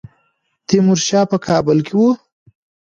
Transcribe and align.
تیمورشاه 0.67 1.25
په 1.31 1.37
کابل 1.47 1.77
کې 1.87 1.93
وو. 1.97 2.09